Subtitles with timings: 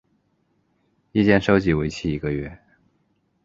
[1.11, 2.59] 意见收集为期一个月。